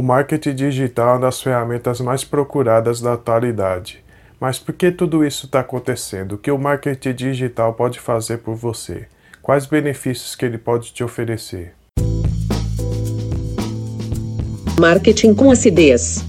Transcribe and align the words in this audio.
O 0.00 0.02
marketing 0.02 0.54
digital 0.54 1.08
é 1.08 1.12
uma 1.12 1.18
das 1.18 1.42
ferramentas 1.42 2.00
mais 2.00 2.24
procuradas 2.24 3.02
da 3.02 3.12
atualidade. 3.12 4.02
Mas 4.40 4.58
por 4.58 4.72
que 4.72 4.90
tudo 4.90 5.22
isso 5.22 5.44
está 5.44 5.60
acontecendo? 5.60 6.36
O 6.36 6.38
que 6.38 6.50
o 6.50 6.58
marketing 6.58 7.12
digital 7.12 7.74
pode 7.74 8.00
fazer 8.00 8.38
por 8.38 8.54
você? 8.54 9.08
Quais 9.42 9.66
benefícios 9.66 10.34
que 10.34 10.46
ele 10.46 10.56
pode 10.56 10.94
te 10.94 11.04
oferecer? 11.04 11.74
Marketing 14.80 15.34
com 15.34 15.50
acidez. 15.50 16.24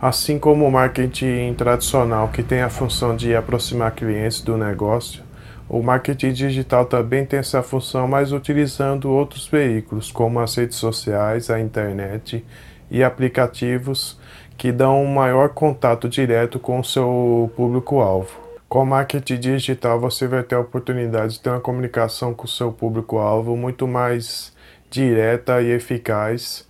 Assim 0.00 0.38
como 0.38 0.64
o 0.64 0.70
marketing 0.70 1.54
tradicional, 1.54 2.28
que 2.28 2.44
tem 2.44 2.62
a 2.62 2.70
função 2.70 3.16
de 3.16 3.34
aproximar 3.34 3.96
clientes 3.96 4.40
do 4.40 4.56
negócio, 4.56 5.26
o 5.68 5.82
marketing 5.82 6.32
digital 6.32 6.86
também 6.86 7.26
tem 7.26 7.40
essa 7.40 7.62
função, 7.62 8.08
mas 8.08 8.32
utilizando 8.32 9.10
outros 9.10 9.46
veículos, 9.46 10.10
como 10.10 10.40
as 10.40 10.54
redes 10.54 10.78
sociais, 10.78 11.50
a 11.50 11.60
internet 11.60 12.44
e 12.90 13.04
aplicativos 13.04 14.18
que 14.56 14.72
dão 14.72 15.02
um 15.02 15.14
maior 15.14 15.50
contato 15.50 16.08
direto 16.08 16.58
com 16.58 16.80
o 16.80 16.84
seu 16.84 17.50
público-alvo. 17.54 18.48
Com 18.68 18.82
o 18.82 18.86
marketing 18.86 19.38
digital, 19.38 20.00
você 20.00 20.26
vai 20.26 20.42
ter 20.42 20.56
a 20.56 20.60
oportunidade 20.60 21.34
de 21.34 21.40
ter 21.40 21.50
uma 21.50 21.60
comunicação 21.60 22.34
com 22.34 22.44
o 22.44 22.48
seu 22.48 22.72
público-alvo 22.72 23.56
muito 23.56 23.86
mais 23.86 24.52
direta 24.90 25.62
e 25.62 25.70
eficaz 25.70 26.67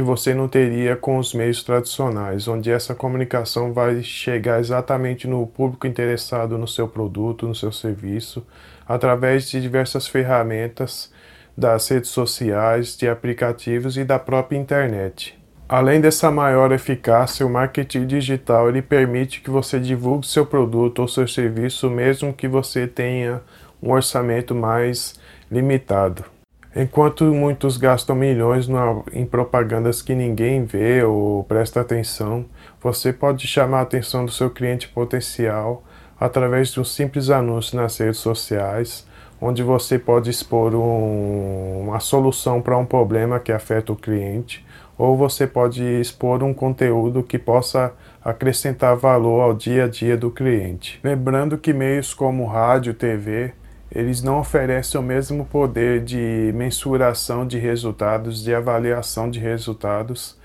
que 0.00 0.02
você 0.02 0.32
não 0.32 0.48
teria 0.48 0.96
com 0.96 1.18
os 1.18 1.34
meios 1.34 1.62
tradicionais, 1.62 2.48
onde 2.48 2.70
essa 2.70 2.94
comunicação 2.94 3.74
vai 3.74 4.02
chegar 4.02 4.58
exatamente 4.58 5.28
no 5.28 5.46
público 5.46 5.86
interessado 5.86 6.56
no 6.56 6.66
seu 6.66 6.88
produto, 6.88 7.46
no 7.46 7.54
seu 7.54 7.70
serviço, 7.70 8.42
através 8.88 9.50
de 9.50 9.60
diversas 9.60 10.08
ferramentas 10.08 11.12
das 11.54 11.86
redes 11.86 12.08
sociais, 12.08 12.96
de 12.96 13.06
aplicativos 13.10 13.98
e 13.98 14.02
da 14.04 14.18
própria 14.18 14.56
internet. 14.56 15.38
Além 15.68 16.00
dessa 16.00 16.30
maior 16.30 16.72
eficácia, 16.72 17.44
o 17.44 17.50
marketing 17.50 18.06
digital 18.06 18.70
ele 18.70 18.80
permite 18.80 19.42
que 19.42 19.50
você 19.50 19.78
divulgue 19.78 20.26
seu 20.26 20.46
produto 20.46 21.00
ou 21.00 21.08
seu 21.08 21.28
serviço 21.28 21.90
mesmo 21.90 22.32
que 22.32 22.48
você 22.48 22.86
tenha 22.86 23.42
um 23.82 23.92
orçamento 23.92 24.54
mais 24.54 25.20
limitado. 25.50 26.39
Enquanto 26.74 27.24
muitos 27.24 27.76
gastam 27.76 28.14
milhões 28.14 28.68
em 29.12 29.26
propagandas 29.26 30.02
que 30.02 30.14
ninguém 30.14 30.64
vê 30.64 31.02
ou 31.02 31.42
presta 31.42 31.80
atenção, 31.80 32.44
você 32.80 33.12
pode 33.12 33.44
chamar 33.48 33.80
a 33.80 33.82
atenção 33.82 34.24
do 34.24 34.30
seu 34.30 34.48
cliente 34.48 34.86
potencial 34.88 35.82
através 36.18 36.68
de 36.68 36.78
um 36.78 36.84
simples 36.84 37.28
anúncio 37.28 37.76
nas 37.76 37.98
redes 37.98 38.20
sociais, 38.20 39.04
onde 39.40 39.64
você 39.64 39.98
pode 39.98 40.30
expor 40.30 40.72
um, 40.74 41.86
uma 41.88 41.98
solução 41.98 42.62
para 42.62 42.78
um 42.78 42.84
problema 42.84 43.40
que 43.40 43.50
afeta 43.50 43.92
o 43.92 43.96
cliente, 43.96 44.64
ou 44.96 45.16
você 45.16 45.46
pode 45.48 45.82
expor 45.82 46.42
um 46.44 46.54
conteúdo 46.54 47.22
que 47.22 47.38
possa 47.38 47.92
acrescentar 48.22 48.94
valor 48.94 49.40
ao 49.40 49.54
dia 49.54 49.84
a 49.84 49.88
dia 49.88 50.16
do 50.16 50.30
cliente. 50.30 51.00
Lembrando 51.02 51.58
que 51.58 51.72
meios 51.72 52.14
como 52.14 52.46
rádio, 52.46 52.94
TV, 52.94 53.54
eles 53.92 54.22
não 54.22 54.38
oferecem 54.38 55.00
o 55.00 55.02
mesmo 55.02 55.44
poder 55.44 56.04
de 56.04 56.52
mensuração 56.54 57.46
de 57.46 57.58
resultados, 57.58 58.42
de 58.42 58.54
avaliação 58.54 59.30
de 59.30 59.40
resultados 59.40 60.38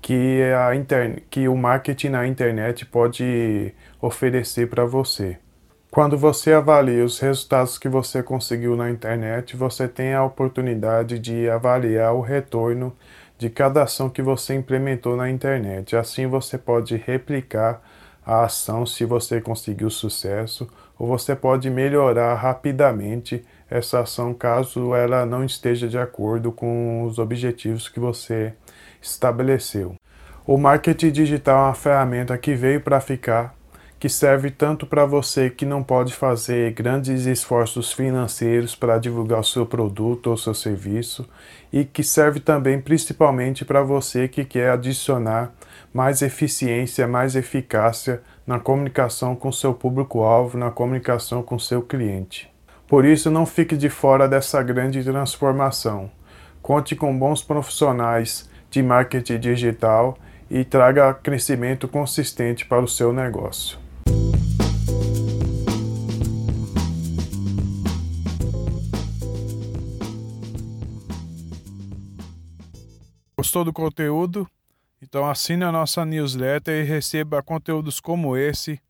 que, 0.00 0.42
a 0.68 0.74
internet, 0.74 1.24
que 1.30 1.48
o 1.48 1.56
marketing 1.56 2.08
na 2.08 2.26
internet 2.26 2.86
pode 2.86 3.72
oferecer 4.00 4.68
para 4.68 4.84
você. 4.84 5.38
Quando 5.90 6.16
você 6.16 6.52
avalia 6.52 7.04
os 7.04 7.20
resultados 7.20 7.78
que 7.78 7.88
você 7.88 8.22
conseguiu 8.22 8.74
na 8.76 8.90
internet, 8.90 9.56
você 9.56 9.86
tem 9.86 10.14
a 10.14 10.24
oportunidade 10.24 11.18
de 11.18 11.50
avaliar 11.50 12.14
o 12.14 12.20
retorno 12.20 12.96
de 13.36 13.50
cada 13.50 13.82
ação 13.82 14.08
que 14.08 14.22
você 14.22 14.54
implementou 14.54 15.16
na 15.16 15.28
internet. 15.28 15.94
Assim 15.94 16.26
você 16.26 16.56
pode 16.56 16.96
replicar 16.96 17.82
a 18.24 18.44
ação 18.44 18.86
se 18.86 19.04
você 19.04 19.40
conseguiu 19.40 19.90
sucesso, 19.90 20.68
ou 20.98 21.06
você 21.08 21.34
pode 21.34 21.68
melhorar 21.68 22.34
rapidamente 22.34 23.44
essa 23.68 24.00
ação 24.00 24.32
caso 24.32 24.94
ela 24.94 25.26
não 25.26 25.44
esteja 25.44 25.88
de 25.88 25.98
acordo 25.98 26.52
com 26.52 27.04
os 27.04 27.18
objetivos 27.18 27.88
que 27.88 27.98
você 27.98 28.54
estabeleceu. 29.00 29.96
O 30.46 30.58
marketing 30.58 31.10
digital 31.10 31.56
é 31.56 31.66
uma 31.68 31.74
ferramenta 31.74 32.36
que 32.36 32.54
veio 32.54 32.80
para 32.80 33.00
ficar, 33.00 33.54
que 33.98 34.08
serve 34.08 34.50
tanto 34.50 34.86
para 34.86 35.06
você 35.06 35.48
que 35.48 35.64
não 35.64 35.82
pode 35.82 36.12
fazer 36.12 36.72
grandes 36.72 37.26
esforços 37.26 37.92
financeiros 37.92 38.74
para 38.74 38.98
divulgar 38.98 39.40
o 39.40 39.44
seu 39.44 39.64
produto 39.64 40.28
ou 40.28 40.36
seu 40.36 40.54
serviço, 40.54 41.28
e 41.72 41.84
que 41.84 42.02
serve 42.02 42.40
também 42.40 42.80
principalmente 42.80 43.64
para 43.64 43.82
você 43.82 44.26
que 44.28 44.44
quer 44.44 44.70
adicionar 44.70 45.52
mais 45.92 46.22
eficiência, 46.22 47.06
mais 47.06 47.36
eficácia 47.36 48.22
na 48.46 48.58
comunicação 48.58 49.36
com 49.36 49.52
seu 49.52 49.74
público-alvo, 49.74 50.58
na 50.58 50.70
comunicação 50.70 51.42
com 51.42 51.58
seu 51.58 51.82
cliente. 51.82 52.50
Por 52.86 53.04
isso, 53.04 53.30
não 53.30 53.46
fique 53.46 53.76
de 53.76 53.88
fora 53.88 54.28
dessa 54.28 54.62
grande 54.62 55.02
transformação. 55.02 56.10
Conte 56.60 56.94
com 56.94 57.16
bons 57.18 57.42
profissionais 57.42 58.48
de 58.70 58.82
marketing 58.82 59.38
digital 59.38 60.16
e 60.50 60.64
traga 60.64 61.14
crescimento 61.14 61.88
consistente 61.88 62.66
para 62.66 62.82
o 62.82 62.88
seu 62.88 63.12
negócio. 63.12 63.78
Gostou 73.42 73.64
do 73.64 73.72
conteúdo? 73.72 74.46
Então 75.02 75.28
assine 75.28 75.64
a 75.64 75.72
nossa 75.72 76.04
newsletter 76.04 76.84
e 76.84 76.88
receba 76.88 77.42
conteúdos 77.42 77.98
como 77.98 78.36
esse 78.36 78.80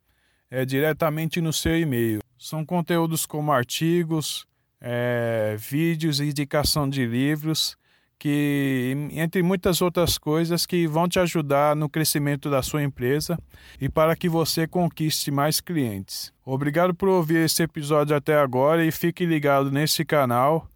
é, 0.50 0.62
diretamente 0.67 1.41
no 1.41 1.55
seu 1.55 1.81
e-mail. 1.81 2.21
São 2.39 2.67
conteúdos 2.67 3.25
como 3.25 3.50
artigos, 3.50 4.47
é, 4.78 5.56
vídeos 5.59 6.21
indicação 6.21 6.87
de 6.87 7.06
livros, 7.06 7.78
que 8.19 8.95
entre 9.12 9.43
muitas 9.43 9.81
outras 9.81 10.19
coisas 10.19 10.67
que 10.67 10.87
vão 10.87 11.09
te 11.09 11.19
ajudar 11.19 11.75
no 11.75 11.89
crescimento 11.89 12.50
da 12.50 12.62
sua 12.62 12.83
empresa 12.83 13.39
e 13.81 13.89
para 13.89 14.15
que 14.15 14.29
você 14.29 14.67
conquiste 14.67 15.31
mais 15.31 15.61
clientes. 15.61 16.31
Obrigado 16.44 16.94
por 16.94 17.09
ouvir 17.09 17.39
esse 17.39 17.62
episódio 17.62 18.15
até 18.15 18.39
agora 18.39 18.84
e 18.84 18.93
fique 18.93 19.25
ligado 19.25 19.73
nesse 19.73 20.05
canal 20.05 20.69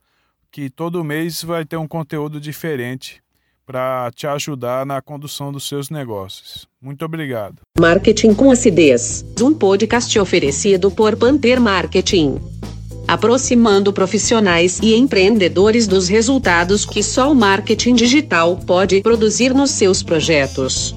que 0.50 0.70
todo 0.70 1.04
mês 1.04 1.42
vai 1.42 1.64
ter 1.64 1.76
um 1.76 1.86
conteúdo 1.86 2.40
diferente 2.40 3.22
para 3.66 4.10
te 4.14 4.26
ajudar 4.26 4.86
na 4.86 5.02
condução 5.02 5.52
dos 5.52 5.66
seus 5.68 5.90
negócios. 5.90 6.68
Muito 6.80 7.04
obrigado. 7.04 7.56
Marketing 7.78 8.32
com 8.32 8.50
acidez. 8.50 9.24
Um 9.42 9.52
podcast 9.52 10.16
oferecido 10.18 10.90
por 10.90 11.16
Panther 11.16 11.60
Marketing. 11.60 12.40
Aproximando 13.08 13.92
profissionais 13.92 14.80
e 14.80 14.94
empreendedores 14.94 15.86
dos 15.86 16.08
resultados 16.08 16.86
que 16.86 17.02
só 17.02 17.30
o 17.30 17.34
marketing 17.34 17.94
digital 17.94 18.56
pode 18.66 19.00
produzir 19.02 19.52
nos 19.52 19.70
seus 19.72 20.02
projetos. 20.02 20.94